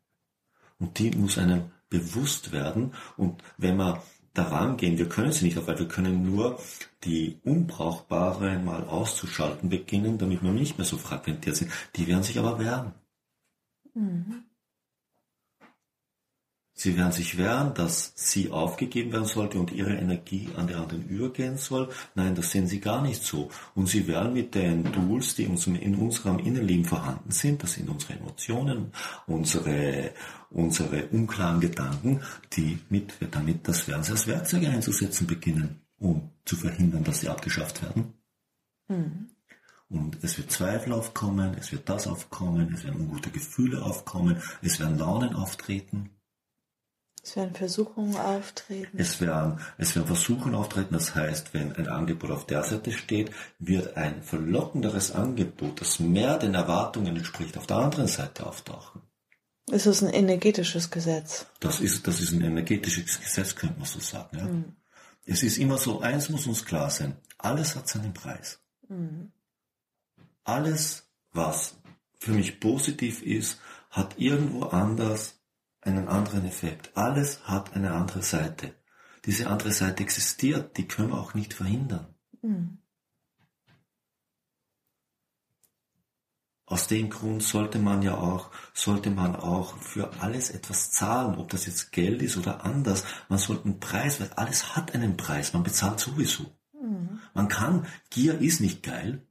Und 0.79 0.99
die 0.99 1.11
muss 1.11 1.39
einem 1.39 1.73
bewusst 1.89 2.53
werden. 2.53 2.95
Und 3.17 3.43
wenn 3.57 3.77
wir 3.77 4.03
daran 4.35 4.77
gehen, 4.77 4.99
wir 4.99 5.09
können 5.09 5.33
sie 5.33 5.45
nicht, 5.45 5.57
weil 5.67 5.79
wir 5.79 5.89
können 5.89 6.25
nur 6.25 6.61
die 7.03 7.41
unbrauchbaren 7.45 8.65
mal 8.65 8.85
auszuschalten 8.85 9.69
beginnen, 9.69 10.19
damit 10.19 10.43
wir 10.43 10.53
nicht 10.53 10.79
mehr 10.79 10.87
so 10.87 10.97
fragmentiert 10.97 11.57
sind. 11.57 11.73
Die 11.97 12.07
werden 12.07 12.23
sich 12.23 12.39
aber 12.39 12.59
wehren. 12.59 12.95
Mhm. 13.95 14.45
Sie 16.77 16.97
werden 16.97 17.13
sich 17.13 17.39
wehren, 17.39 17.73
dass 17.75 18.13
sie 18.17 18.51
aufgegeben 18.51 19.13
werden 19.13 19.27
sollte 19.27 19.61
und 19.61 19.71
ihre 19.71 19.95
Energie 19.95 20.49
an 20.57 20.67
die 20.67 20.75
anderen 20.75 21.09
übergehen 21.09 21.57
soll. 21.57 21.89
Nein, 22.17 22.35
das 22.35 22.51
sehen 22.51 22.67
sie 22.67 22.81
gar 22.81 23.01
nicht 23.01 23.23
so. 23.23 23.49
Und 23.77 23.89
sie 23.89 24.09
werden 24.09 24.33
mit 24.33 24.57
den 24.57 24.93
Tools, 24.93 25.37
die 25.37 25.45
in 25.45 25.53
unserem 25.97 26.39
Innenleben 26.41 26.85
vorhanden 26.85 27.31
sind, 27.31 27.63
das 27.63 27.75
sind 27.75 27.89
unsere 27.89 28.15
Emotionen, 28.15 28.91
unsere, 29.29 30.11
unsere 30.51 31.07
unklaren 31.07 31.61
Gedanken, 31.61 32.21
die 32.53 32.81
mit, 32.89 33.15
damit 33.31 33.69
das 33.69 33.87
werden 33.87 34.03
sie 34.03 34.11
als 34.11 34.27
Werkzeuge 34.27 34.69
einzusetzen 34.69 35.29
beginnen, 35.29 35.81
um 35.99 36.33
zu 36.45 36.57
verhindern, 36.57 37.05
dass 37.05 37.21
sie 37.21 37.29
abgeschafft 37.29 37.83
werden. 37.83 38.15
Mhm. 38.89 39.31
Und 39.89 40.19
es 40.23 40.39
wird 40.39 40.51
Zweifel 40.51 40.93
aufkommen, 40.93 41.55
es 41.57 41.71
wird 41.71 41.89
das 41.89 42.09
aufkommen, 42.09 42.75
es 42.75 42.83
werden 42.83 43.01
ungute 43.01 43.31
Gefühle 43.31 43.81
aufkommen, 43.81 44.43
es 44.61 44.81
werden 44.81 44.99
Launen 44.99 45.35
auftreten. 45.35 46.11
Es 47.25 47.37
werden 47.37 47.55
Versuchungen 47.55 48.17
auftreten. 48.19 48.99
Es 48.99 49.19
werden, 49.19 49.59
es 49.79 49.97
werden 49.97 50.07
Versuchen 50.07 50.55
auftreten, 50.55 50.93
das 50.93 51.15
heißt, 51.15 51.55
wenn 51.55 51.75
ein 51.75 51.89
Angebot 51.89 52.31
auf 52.31 52.45
der 52.45 52.63
Seite 52.65 52.93
steht, 52.93 53.31
wird 53.59 53.97
ein 53.97 54.23
verlockenderes 54.23 55.11
Angebot, 55.13 55.81
das 55.81 56.01
mehr 56.01 56.37
den 56.37 56.53
Erwartungen 56.53 57.17
entspricht, 57.17 57.57
auf 57.57 57.67
der 57.67 57.79
anderen 57.79 58.09
Seite 58.09 58.47
auftauchen. 58.47 59.01
Es 59.73 59.87
ist 59.87 60.03
ein 60.03 60.13
energetisches 60.13 60.91
Gesetz. 60.91 61.47
Das 61.61 61.81
ist, 61.81 62.07
das 62.07 62.21
ist 62.21 62.33
ein 62.33 62.43
energetisches 62.43 63.19
Gesetz, 63.19 63.55
könnte 63.55 63.79
man 63.79 63.89
so 63.89 64.01
sagen. 64.01 64.37
Ja? 64.37 65.33
Es 65.33 65.43
ist 65.43 65.57
immer 65.57 65.79
so, 65.79 66.03
eins 66.03 66.29
muss 66.29 66.47
uns 66.47 66.67
klar 66.67 66.91
sein, 66.91 67.17
alles 67.39 67.75
hat 67.75 67.89
seinen 67.89 68.13
Preis. 68.13 68.61
Alles, 70.45 71.09
was 71.33 71.77
für 72.19 72.33
mich 72.33 72.61
positiv 72.61 73.23
ist, 73.23 73.59
hat 73.89 74.19
irgendwo 74.19 74.65
anders 74.65 75.41
einen 75.87 76.09
anderen 76.09 76.45
Effekt. 76.45 76.97
Alles 76.97 77.47
hat 77.47 77.75
eine 77.75 77.93
andere 77.93 78.23
Seite. 78.23 78.75
Diese 79.25 79.49
andere 79.49 79.73
Seite 79.73 80.03
existiert, 80.03 80.77
die 80.77 80.87
können 80.87 81.11
wir 81.11 81.19
auch 81.19 81.35
nicht 81.35 81.55
verhindern. 81.55 82.15
Aus 86.67 86.89
dem 86.89 87.11
Grund 87.11 87.43
sollte 87.43 87.79
man 87.79 88.03
ja 88.03 88.17
auch, 88.17 88.51
sollte 88.73 89.11
man 89.11 89.37
auch 89.37 89.77
für 89.79 90.21
alles 90.21 90.51
etwas 90.51 90.91
zahlen, 90.91 91.37
ob 91.37 91.51
das 91.51 91.67
jetzt 91.67 91.93
Geld 91.93 92.23
ist 92.23 92.37
oder 92.37 92.65
anders. 92.65 93.05
Man 93.29 93.39
sollte 93.39 93.67
einen 93.67 93.81
Preis, 93.81 94.21
weil 94.21 94.31
alles 94.33 94.75
hat 94.75 94.95
einen 94.95 95.17
Preis, 95.17 95.53
man 95.53 95.63
bezahlt 95.63 96.01
sowieso. 96.01 96.57
Man 97.35 97.49
kann, 97.49 97.87
Gier 98.11 98.39
ist 98.41 98.61
nicht 98.61 98.83
geil. 98.83 99.27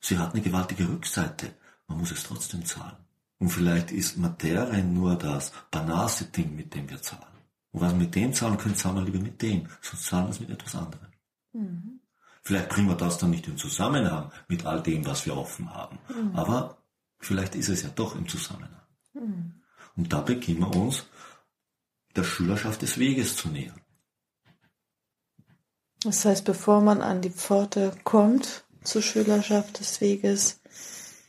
Sie 0.00 0.18
hat 0.18 0.32
eine 0.32 0.42
gewaltige 0.42 0.88
Rückseite, 0.88 1.54
man 1.86 1.98
muss 1.98 2.12
es 2.12 2.22
trotzdem 2.22 2.64
zahlen. 2.64 2.96
Und 3.38 3.50
vielleicht 3.50 3.92
ist 3.92 4.16
Materie 4.16 4.82
nur 4.82 5.14
das 5.16 5.52
banalste 5.70 6.24
Ding, 6.24 6.56
mit 6.56 6.74
dem 6.74 6.88
wir 6.90 7.00
zahlen. 7.00 7.22
Und 7.70 7.80
was 7.80 7.92
wir 7.92 7.98
mit 7.98 8.14
dem 8.14 8.32
zahlen 8.32 8.58
können, 8.58 8.74
zahlen 8.74 8.96
wir 8.96 9.04
lieber 9.04 9.20
mit 9.20 9.40
dem, 9.40 9.68
sonst 9.80 10.06
zahlen 10.06 10.26
wir 10.26 10.30
es 10.30 10.40
mit 10.40 10.50
etwas 10.50 10.74
anderem. 10.74 11.06
Vielleicht 12.42 12.68
bringen 12.70 12.88
wir 12.88 12.96
das 12.96 13.18
dann 13.18 13.30
nicht 13.30 13.46
in 13.46 13.56
Zusammenhang 13.58 14.32
mit 14.48 14.64
all 14.64 14.82
dem, 14.82 15.04
was 15.06 15.26
wir 15.26 15.36
offen 15.36 15.72
haben. 15.72 15.98
Aber 16.34 16.78
vielleicht 17.18 17.54
ist 17.54 17.68
es 17.68 17.82
ja 17.82 17.90
doch 17.90 18.16
im 18.16 18.26
Zusammenhang. 18.28 18.82
Und 19.96 20.12
da 20.12 20.20
beginnen 20.20 20.60
wir 20.60 20.74
uns 20.74 21.04
der 22.16 22.24
Schülerschaft 22.24 22.82
des 22.82 22.98
Weges 22.98 23.36
zu 23.36 23.48
nähern. 23.48 23.80
Das 26.02 26.24
heißt, 26.24 26.44
bevor 26.44 26.80
man 26.80 27.02
an 27.02 27.20
die 27.20 27.30
Pforte 27.30 27.92
kommt 28.04 28.64
zur 28.82 29.02
Schülerschaft 29.02 29.80
des 29.80 30.00
Weges, 30.00 30.60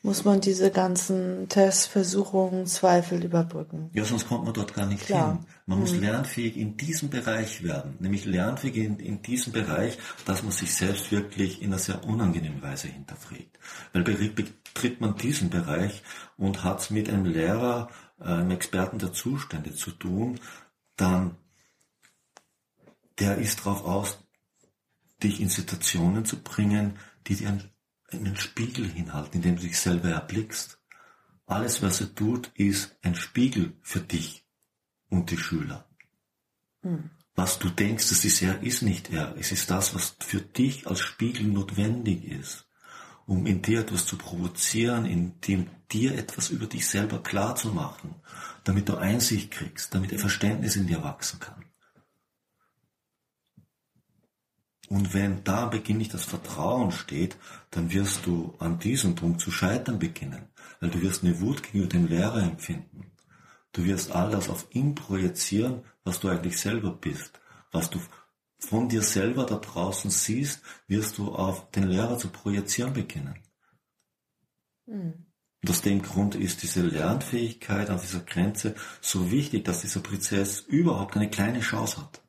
muss 0.02 0.24
man 0.24 0.40
diese 0.40 0.72
ganzen 0.72 1.50
Tests, 1.50 1.86
Versuchungen, 1.86 2.66
Zweifel 2.66 3.24
überbrücken. 3.24 3.90
Ja, 3.94 4.06
sonst 4.06 4.28
kommt 4.28 4.46
man 4.46 4.54
dort 4.54 4.74
gar 4.74 4.86
nicht 4.86 5.06
Klar. 5.06 5.34
hin. 5.34 5.46
Man 5.66 5.80
muss 5.80 5.94
lernfähig 5.94 6.56
in 6.58 6.78
diesem 6.78 7.10
Bereich 7.10 7.64
werden, 7.64 7.98
nämlich 8.00 8.26
lernfähig 8.26 8.78
in, 8.78 8.98
in 9.00 9.22
diesem 9.22 9.52
Bereich, 9.52 9.98
dass 10.26 10.42
man 10.42 10.52
sich 10.54 10.74
selbst 10.74 11.12
wirklich 11.12 11.62
in 11.62 11.68
einer 11.68 11.80
sehr 11.80 12.04
unangenehmen 12.06 12.62
Weise 12.62 12.88
hinterfragt. 12.88 13.60
Weil 13.92 14.04
be- 14.04 14.30
betritt 14.30 15.02
man 15.02 15.18
diesen 15.18 15.50
Bereich 15.50 16.02
und 16.38 16.64
hat 16.64 16.80
es 16.80 16.90
mit 16.90 17.10
einem 17.10 17.26
Lehrer, 17.26 17.90
äh, 18.20 18.24
einem 18.24 18.52
Experten 18.52 19.00
der 19.00 19.12
Zustände 19.12 19.74
zu 19.76 19.92
tun, 19.92 20.40
dann 20.96 21.36
der 23.20 23.38
ist 23.38 23.60
darauf 23.60 23.84
aus, 23.84 24.20
dich 25.22 25.42
in 25.42 25.50
Situationen 25.50 26.24
zu 26.24 26.42
bringen, 26.42 26.98
die 27.28 27.36
dir 27.36 27.60
einen, 28.12 28.28
einen 28.28 28.38
Spiegel 28.38 28.88
hinhalten, 28.88 29.38
in 29.38 29.42
dem 29.42 29.56
du 29.56 29.64
dich 29.64 29.80
selber 29.80 30.10
erblickst. 30.10 30.80
Alles, 31.46 31.82
was 31.82 32.02
er 32.02 32.14
tut, 32.14 32.52
ist 32.56 32.96
ein 33.02 33.16
Spiegel 33.16 33.74
für 33.82 34.02
dich 34.02 34.46
und 35.10 35.32
die 35.32 35.38
Schüler. 35.38 35.88
Was 37.36 37.60
du 37.60 37.70
denkst, 37.70 38.10
das 38.10 38.26
ist 38.26 38.42
er, 38.42 38.62
ist 38.64 38.82
nicht 38.82 39.12
er. 39.12 39.36
Es 39.38 39.52
ist 39.52 39.70
das, 39.72 39.96
was 39.96 40.16
für 40.20 40.42
dich 40.42 40.88
als 40.88 41.00
Spiegel 41.00 41.48
notwendig 41.48 42.26
ist, 42.26 42.66
um 43.26 43.46
in 43.46 43.62
dir 43.62 43.82
etwas 43.82 44.06
zu 44.06 44.18
provozieren, 44.18 45.06
in 45.06 45.40
dem 45.42 45.70
dir 45.92 46.18
etwas 46.18 46.50
über 46.50 46.68
dich 46.68 46.88
selber 46.88 47.24
klar 47.24 47.56
zu 47.56 47.70
machen, 47.70 48.16
damit 48.64 48.90
du 48.90 48.98
Einsicht 48.98 49.52
kriegst, 49.52 49.94
damit 49.94 50.12
ein 50.14 50.20
Verständnis 50.20 50.76
in 50.76 50.88
dir 50.88 51.04
wachsen 51.04 51.40
kann. 51.40 51.66
Und 54.90 55.14
wenn 55.14 55.44
da 55.44 55.64
am 55.64 55.70
Beginn 55.70 55.98
nicht 55.98 56.16
das 56.16 56.26
Vertrauen 56.26 56.92
steht, 56.92 57.38
dann 57.70 57.94
wirst 57.94 58.26
du 58.26 58.56
an 58.58 58.80
diesem 58.80 59.14
Punkt 59.14 59.40
zu 59.40 59.52
scheitern 59.52 60.00
beginnen, 60.00 60.50
weil 60.80 60.90
du 60.90 61.02
wirst 61.02 61.24
eine 61.24 61.40
Wut 61.40 61.62
gegenüber 61.62 61.90
dem 61.90 62.08
Lehrer 62.08 62.42
empfinden. 62.42 63.12
Du 63.72 63.86
wirst 63.86 64.12
all 64.12 64.32
das 64.32 64.50
auf 64.50 64.66
ihn 64.72 64.96
projizieren, 64.96 65.84
was 66.04 66.20
du 66.20 66.28
eigentlich 66.28 66.60
selber 66.60 66.92
bist. 66.92 67.40
Was 67.72 67.92
du 67.92 68.00
von 68.58 68.90
dir 68.90 69.04
selber 69.04 69.46
da 69.46 69.58
draußen 69.58 70.10
siehst, 70.10 70.62
wirst 70.88 71.20
du 71.20 71.34
auf 71.36 71.70
den 71.70 71.84
Lehrer 71.84 72.18
zu 72.18 72.30
projizieren 72.30 72.94
beginnen. 72.94 73.36
Und 75.62 75.70
aus 75.70 75.82
dem 75.84 76.02
Grund 76.02 76.34
ist 76.34 76.64
diese 76.64 76.82
Lernfähigkeit 76.82 77.92
an 77.92 78.00
dieser 78.00 78.22
Grenze 78.22 78.74
so 79.02 79.30
wichtig, 79.30 79.66
dass 79.66 79.82
dieser 79.82 80.00
Prozess 80.00 80.62
überhaupt 80.62 81.16
eine 81.16 81.30
kleine 81.30 81.60
Chance 81.60 82.02
hat. 82.02 82.22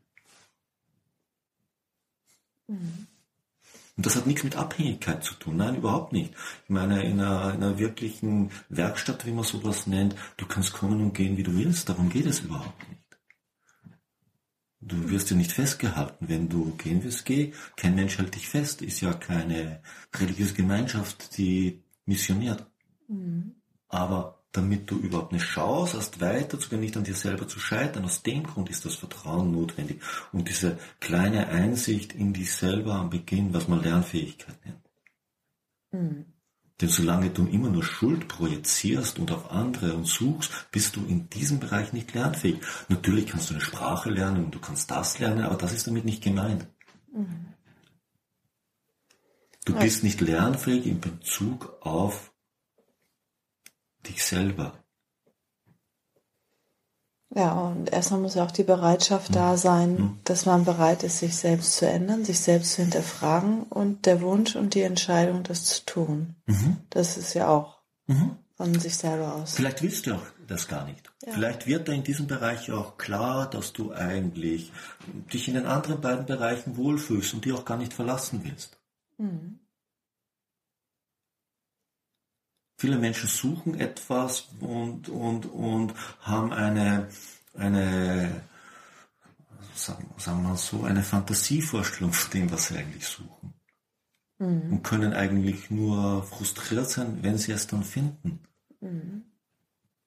Und 3.96 4.06
das 4.06 4.16
hat 4.16 4.26
nichts 4.26 4.44
mit 4.44 4.56
Abhängigkeit 4.56 5.22
zu 5.22 5.34
tun. 5.34 5.56
Nein, 5.56 5.76
überhaupt 5.76 6.12
nicht. 6.12 6.32
Ich 6.64 6.70
meine, 6.70 7.02
in 7.02 7.20
einer, 7.20 7.52
in 7.54 7.62
einer 7.62 7.78
wirklichen 7.78 8.50
Werkstatt, 8.68 9.26
wie 9.26 9.32
man 9.32 9.44
sowas 9.44 9.86
nennt, 9.86 10.14
du 10.38 10.46
kannst 10.46 10.72
kommen 10.72 11.02
und 11.02 11.12
gehen, 11.12 11.36
wie 11.36 11.42
du 11.42 11.54
willst. 11.54 11.88
Darum 11.88 12.08
geht 12.08 12.26
es 12.26 12.40
überhaupt 12.40 12.88
nicht. 12.88 13.00
Du 14.80 15.10
wirst 15.10 15.30
ja 15.30 15.36
nicht 15.36 15.52
festgehalten. 15.52 16.28
Wenn 16.28 16.48
du 16.48 16.74
gehen 16.76 17.04
willst, 17.04 17.26
geh. 17.26 17.52
Kein 17.76 17.94
Mensch 17.94 18.16
hält 18.16 18.34
dich 18.34 18.48
fest. 18.48 18.80
Ist 18.80 19.02
ja 19.02 19.12
keine 19.12 19.82
religiöse 20.14 20.54
Gemeinschaft, 20.54 21.36
die 21.36 21.82
missioniert. 22.06 22.66
Aber 23.88 24.39
damit 24.52 24.90
du 24.90 24.98
überhaupt 24.98 25.32
eine 25.32 25.40
Chance 25.40 25.96
hast, 25.96 26.20
weiterzugehen, 26.20 26.80
nicht 26.80 26.96
an 26.96 27.04
dir 27.04 27.14
selber 27.14 27.46
zu 27.46 27.60
scheitern, 27.60 28.04
aus 28.04 28.22
dem 28.22 28.42
Grund 28.42 28.68
ist 28.68 28.84
das 28.84 28.96
Vertrauen 28.96 29.52
notwendig. 29.52 30.02
Und 30.32 30.48
diese 30.48 30.78
kleine 30.98 31.48
Einsicht 31.48 32.14
in 32.14 32.32
dich 32.32 32.52
selber 32.52 32.94
am 32.94 33.10
Beginn, 33.10 33.54
was 33.54 33.68
man 33.68 33.82
Lernfähigkeit 33.82 34.56
nennt. 34.64 36.26
Denn 36.80 36.88
solange 36.88 37.30
du 37.30 37.46
immer 37.46 37.68
nur 37.68 37.84
Schuld 37.84 38.26
projizierst 38.26 39.18
und 39.18 39.30
auf 39.30 39.50
andere 39.50 39.94
und 39.94 40.06
suchst, 40.06 40.50
bist 40.72 40.96
du 40.96 41.04
in 41.04 41.28
diesem 41.28 41.60
Bereich 41.60 41.92
nicht 41.92 42.14
lernfähig. 42.14 42.60
Natürlich 42.88 43.26
kannst 43.26 43.50
du 43.50 43.54
eine 43.54 43.62
Sprache 43.62 44.10
lernen 44.10 44.46
und 44.46 44.54
du 44.54 44.58
kannst 44.58 44.90
das 44.90 45.18
lernen, 45.18 45.44
aber 45.44 45.56
das 45.56 45.74
ist 45.74 45.86
damit 45.86 46.04
nicht 46.04 46.22
gemeint. 46.22 46.66
Du 49.66 49.74
bist 49.74 50.02
nicht 50.02 50.20
lernfähig 50.20 50.86
in 50.86 51.00
Bezug 51.00 51.76
auf 51.80 52.29
dich 54.06 54.24
selber. 54.24 54.74
Ja, 57.32 57.52
und 57.52 57.92
erstmal 57.92 58.20
muss 58.20 58.34
ja 58.34 58.44
auch 58.44 58.50
die 58.50 58.64
Bereitschaft 58.64 59.36
da 59.36 59.56
sein, 59.56 60.18
dass 60.24 60.46
man 60.46 60.64
bereit 60.64 61.04
ist, 61.04 61.20
sich 61.20 61.36
selbst 61.36 61.76
zu 61.76 61.86
ändern, 61.86 62.24
sich 62.24 62.40
selbst 62.40 62.72
zu 62.72 62.82
hinterfragen 62.82 63.62
und 63.64 64.04
der 64.06 64.20
Wunsch 64.20 64.56
und 64.56 64.74
die 64.74 64.82
Entscheidung, 64.82 65.44
das 65.44 65.64
zu 65.64 65.86
tun. 65.86 66.34
Das 66.90 67.16
ist 67.16 67.34
ja 67.34 67.46
auch 67.48 67.78
von 68.56 68.78
sich 68.80 68.96
selber 68.96 69.36
aus. 69.36 69.54
Vielleicht 69.54 69.80
willst 69.82 70.06
du 70.06 70.16
auch 70.16 70.26
das 70.48 70.66
gar 70.66 70.84
nicht. 70.86 71.08
Vielleicht 71.24 71.68
wird 71.68 71.86
da 71.86 71.92
in 71.92 72.02
diesem 72.02 72.26
Bereich 72.26 72.72
auch 72.72 72.98
klar, 72.98 73.48
dass 73.48 73.72
du 73.72 73.92
eigentlich 73.92 74.72
dich 75.32 75.46
in 75.46 75.54
den 75.54 75.66
anderen 75.66 76.00
beiden 76.00 76.26
Bereichen 76.26 76.76
wohlfühlst 76.76 77.32
und 77.32 77.44
die 77.44 77.52
auch 77.52 77.64
gar 77.64 77.76
nicht 77.76 77.92
verlassen 77.92 78.40
willst. 78.42 78.76
Viele 82.80 82.96
Menschen 82.96 83.28
suchen 83.28 83.78
etwas 83.78 84.48
und, 84.58 85.10
und, 85.10 85.44
und 85.44 85.92
haben 86.22 86.50
eine, 86.50 87.08
eine, 87.52 88.40
sagen, 89.74 90.08
sagen 90.16 90.40
wir 90.40 90.48
mal 90.48 90.56
so, 90.56 90.84
eine 90.84 91.02
Fantasievorstellung 91.02 92.14
von 92.14 92.30
dem, 92.30 92.50
was 92.50 92.68
sie 92.68 92.78
eigentlich 92.78 93.04
suchen. 93.06 93.52
Und 94.70 94.82
können 94.82 95.12
eigentlich 95.12 95.70
nur 95.70 96.22
frustriert 96.22 96.88
sein, 96.88 97.18
wenn 97.20 97.36
sie 97.36 97.52
es 97.52 97.66
dann 97.66 97.84
finden. 97.84 98.40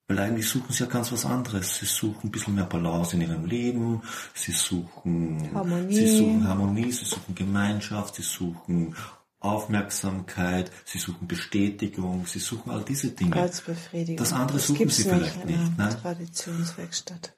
Weil 0.08 0.18
eigentlich 0.18 0.50
suchen 0.50 0.74
sie 0.74 0.86
ja 0.86 0.90
ganz 0.90 1.12
was 1.12 1.28
anderes. 1.28 1.76
Sie 1.78 1.86
suchen 1.86 2.30
ein 2.30 2.32
bisschen 2.32 2.56
mehr 2.56 2.66
Balance 2.66 3.16
in 3.16 3.22
ihrem 3.22 3.46
Leben, 3.46 4.02
sie 4.34 4.52
suchen 4.52 5.48
Harmonie. 5.54 5.94
sie 5.94 6.18
suchen 6.18 6.48
Harmonie, 6.48 6.92
sie 6.92 7.06
suchen 7.06 7.36
Gemeinschaft, 7.36 8.16
sie 8.16 8.24
suchen 8.24 8.96
Aufmerksamkeit, 9.44 10.72
sie 10.86 10.98
suchen 10.98 11.28
Bestätigung, 11.28 12.26
sie 12.26 12.40
suchen 12.40 12.72
all 12.72 12.84
diese 12.84 13.12
Dinge. 13.12 13.36
Als 13.36 13.62
Befriedigung. 13.62 14.18
Das 14.18 14.34
andere 14.34 14.58
Das 14.58 14.68
suchen 14.68 14.90
sie 14.90 15.04
vielleicht 15.04 15.36
in 15.36 15.42
einer 15.42 15.58
nicht, 15.58 15.78
ne? 15.78 15.98
Traditionswerkstatt. 16.02 17.36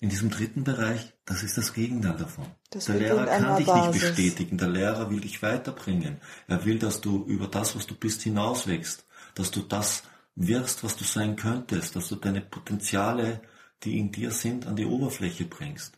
In 0.00 0.10
diesem 0.10 0.28
dritten 0.30 0.64
Bereich, 0.64 1.14
das 1.24 1.42
ist 1.42 1.56
das 1.56 1.72
Gegenteil 1.72 2.16
davon. 2.16 2.46
Das 2.70 2.86
der 2.86 2.96
Lehrer 2.96 3.30
an 3.30 3.42
kann 3.42 3.56
dich 3.56 3.66
Basis. 3.66 3.94
nicht 3.94 4.14
bestätigen. 4.16 4.58
Der 4.58 4.68
Lehrer 4.68 5.10
will 5.10 5.20
dich 5.20 5.40
weiterbringen. 5.42 6.20
Er 6.46 6.64
will, 6.64 6.78
dass 6.78 7.00
du 7.00 7.24
über 7.24 7.46
das, 7.46 7.74
was 7.74 7.86
du 7.86 7.94
bist, 7.94 8.22
hinauswächst. 8.22 9.06
Dass 9.34 9.50
du 9.50 9.62
das 9.62 10.02
wirst, 10.34 10.84
was 10.84 10.96
du 10.96 11.04
sein 11.04 11.36
könntest. 11.36 11.96
Dass 11.96 12.08
du 12.08 12.16
deine 12.16 12.42
Potenziale, 12.42 13.40
die 13.82 13.98
in 13.98 14.12
dir 14.12 14.30
sind, 14.30 14.66
an 14.66 14.76
die 14.76 14.84
Oberfläche 14.84 15.46
bringst. 15.46 15.96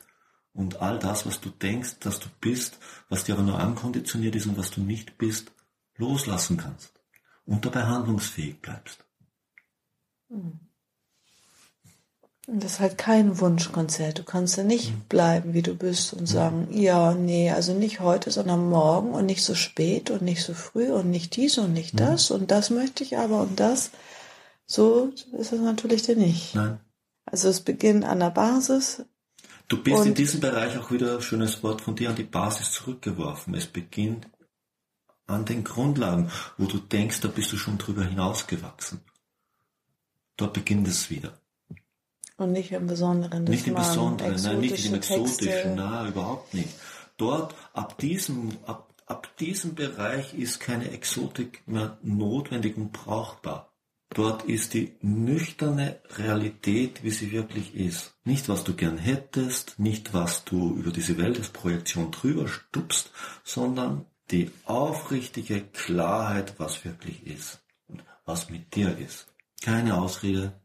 Und 0.57 0.81
all 0.81 0.99
das, 0.99 1.27
was 1.27 1.41
du 1.41 1.51
denkst, 1.51 1.99
dass 2.01 2.19
du 2.19 2.29
bist, 2.41 2.79
was 3.11 3.25
dir 3.25 3.35
aber 3.35 3.43
nur 3.43 3.61
ankonditioniert 3.61 4.35
ist 4.35 4.47
und 4.47 4.57
was 4.57 4.71
du 4.71 4.81
nicht 4.81 5.19
bist, 5.19 5.53
loslassen 5.99 6.57
kannst. 6.57 6.93
Und 7.45 7.67
dabei 7.67 7.83
handlungsfähig 7.83 8.61
bleibst. 8.63 9.05
Und 12.49 12.63
das 12.63 12.73
ist 12.73 12.81
halt 12.81 12.97
kein 12.97 13.39
Wunschkonzert. 13.39 14.19
Du 14.19 14.23
kannst 14.23 14.57
ja 14.57 14.65
nicht 14.65 15.11
bleiben, 15.11 15.53
wie 15.53 15.63
du 15.63 15.75
bist 15.75 16.15
und 16.15 16.27
sagen, 16.27 16.69
ja, 16.71 17.13
nee, 17.13 17.51
also 17.51 17.75
nicht 17.75 18.01
heute, 18.01 18.31
sondern 18.31 18.71
morgen 18.71 19.11
und 19.11 19.27
nicht 19.27 19.45
so 19.45 19.55
spät 19.55 20.11
und 20.11 20.23
nicht 20.23 20.43
so 20.43 20.55
früh 20.55 20.91
und 20.91 21.11
nicht 21.11 21.37
dies 21.37 21.59
und 21.59 21.75
nicht 21.75 22.01
das 22.01 22.31
und 22.31 22.51
das 22.51 22.71
möchte 22.71 23.05
ich 23.05 23.19
aber 23.19 23.43
und 23.43 23.61
das. 23.61 23.91
So 24.65 25.13
ist 25.33 25.53
es 25.53 25.61
natürlich 25.61 26.03
denn 26.03 26.19
nicht. 26.19 26.55
Nein. 26.55 26.81
Also 27.27 27.49
es 27.49 27.61
beginnt 27.61 28.05
an 28.05 28.21
der 28.21 28.31
Basis. 28.31 29.05
Du 29.69 29.83
bist 29.83 30.03
in 30.03 30.09
Und- 30.11 30.19
diesem 30.19 30.41
Bereich 30.41 30.79
auch 30.79 30.91
wieder, 30.91 31.21
schönes 31.21 31.63
Wort 31.63 31.81
von 31.81 31.97
dir, 31.97 32.11
an 32.11 32.17
die 32.17 32.23
Basis 32.23 32.71
zurückgeworfen. 32.73 33.55
Es 33.55 33.67
beginnt 33.67 34.29
an 35.27 35.45
den 35.45 35.65
Grundlagen, 35.65 36.31
wo 36.57 36.67
du 36.67 36.79
denkst, 36.79 37.21
da 37.21 37.29
bist 37.29 37.53
du 37.53 37.57
schon 37.57 37.79
drüber 37.79 38.05
hinausgewachsen. 38.05 39.01
Dort 40.37 40.53
beginnt 40.53 40.87
es 40.87 41.11
wieder. 41.11 41.41
Und 42.37 42.53
nicht 42.53 42.71
im 42.71 42.87
Besonderen. 42.87 43.47
dass 43.47 43.51
Nicht 43.55 43.67
im 43.67 43.75
Besonderen, 43.75 44.41
nein, 44.43 44.61
nicht 44.61 44.85
in 44.87 44.95
exotische 44.95 45.15
Exotischen, 45.15 45.49
Texte- 45.53 45.75
nein, 45.75 46.09
überhaupt 46.09 46.55
nicht. 46.55 46.69
Dort, 47.17 47.55
ab 47.73 47.97
diesem, 47.99 48.59
ab, 48.67 48.93
ab 49.07 49.37
diesem 49.39 49.75
Bereich 49.75 50.35
ist 50.35 50.61
keine 50.61 50.91
Exotik 50.91 51.67
mehr 51.67 51.97
notwendig 52.03 52.77
und 52.77 52.93
brauchbar. 52.93 53.73
Dort 54.11 54.45
ist 54.45 54.75
die 54.75 54.97
nüchterne 55.03 56.01
Realität, 56.17 57.03
wie 57.03 57.11
sie 57.11 57.33
wirklich 57.33 57.75
ist. 57.75 58.15
Nicht, 58.25 58.49
was 58.49 58.65
du 58.65 58.75
gern 58.75 58.99
hättest, 58.99 59.79
nicht, 59.79 60.15
was 60.15 60.45
du 60.45 60.75
über 60.75 60.91
diese 60.91 61.19
Welt 61.19 61.39
als 61.39 61.51
Projektion 61.51 62.13
drüber 62.13 62.49
stupst, 62.49 63.11
sondern 63.45 64.07
die 64.31 64.51
aufrichtige 64.65 65.61
Klarheit, 65.61 66.55
was 66.59 66.85
wirklich 66.85 67.27
ist 67.27 67.61
und 67.89 68.03
was 68.25 68.49
mit 68.49 68.75
dir 68.75 68.97
ist. 68.97 69.27
Keine 69.63 69.97
Ausrede, 69.97 70.61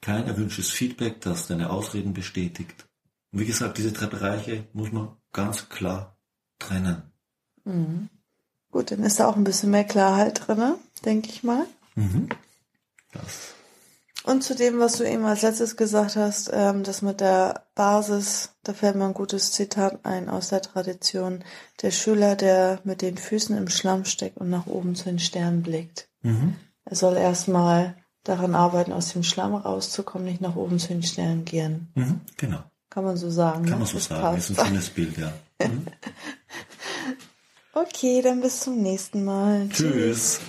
kein 0.00 0.26
erwünschtes 0.26 0.70
Feedback, 0.70 1.20
das 1.20 1.46
deine 1.46 1.70
Ausreden 1.70 2.12
bestätigt. 2.12 2.86
Und 3.32 3.40
wie 3.40 3.46
gesagt, 3.46 3.78
diese 3.78 3.92
drei 3.92 4.06
Bereiche 4.06 4.66
muss 4.72 4.92
man 4.92 5.16
ganz 5.32 5.68
klar 5.68 6.16
trennen. 6.58 7.02
Mhm. 7.64 8.08
Gut, 8.70 8.90
dann 8.90 9.02
ist 9.04 9.20
da 9.20 9.28
auch 9.28 9.36
ein 9.36 9.44
bisschen 9.44 9.70
mehr 9.70 9.84
Klarheit 9.84 10.46
drinne, 10.46 10.76
denke 11.04 11.30
ich 11.30 11.42
mal. 11.42 11.66
Mhm. 11.94 12.28
Das. 13.22 13.54
Und 14.24 14.42
zu 14.42 14.56
dem, 14.56 14.80
was 14.80 14.94
du 14.96 15.04
eben 15.04 15.24
als 15.24 15.42
letztes 15.42 15.76
gesagt 15.76 16.16
hast, 16.16 16.50
ähm, 16.52 16.82
das 16.82 17.00
mit 17.00 17.20
der 17.20 17.62
Basis, 17.76 18.50
da 18.64 18.72
fällt 18.74 18.96
mir 18.96 19.04
ein 19.04 19.14
gutes 19.14 19.52
Zitat 19.52 20.00
ein 20.04 20.28
aus 20.28 20.48
der 20.48 20.62
Tradition. 20.62 21.44
Der 21.82 21.92
Schüler, 21.92 22.34
der 22.34 22.80
mit 22.82 23.02
den 23.02 23.18
Füßen 23.18 23.56
im 23.56 23.68
Schlamm 23.68 24.04
steckt 24.04 24.38
und 24.38 24.50
nach 24.50 24.66
oben 24.66 24.96
zu 24.96 25.04
den 25.04 25.20
Sternen 25.20 25.62
blickt. 25.62 26.08
Mhm. 26.22 26.56
Er 26.84 26.96
soll 26.96 27.16
erstmal 27.16 27.94
daran 28.24 28.56
arbeiten, 28.56 28.92
aus 28.92 29.12
dem 29.12 29.22
Schlamm 29.22 29.54
rauszukommen, 29.54 30.26
nicht 30.26 30.40
nach 30.40 30.56
oben 30.56 30.80
zu 30.80 30.88
den 30.88 31.04
Sternen 31.04 31.44
gehen. 31.44 31.88
Mhm. 31.94 32.20
Genau. 32.36 32.64
Kann 32.90 33.04
man 33.04 33.16
so 33.16 33.30
sagen. 33.30 33.62
Kann 33.62 33.74
ne? 33.74 33.76
man 33.78 33.86
so 33.86 33.94
Das 33.98 34.06
sagen. 34.06 34.38
Ist 34.38 34.50
ein 34.50 34.56
passt. 34.56 34.68
schönes 34.68 34.90
Bild, 34.90 35.18
ja. 35.18 35.32
Mhm. 35.68 35.86
Okay, 37.72 38.22
dann 38.22 38.40
bis 38.40 38.60
zum 38.60 38.82
nächsten 38.82 39.24
Mal. 39.24 39.68
Tschüss. 39.68 40.40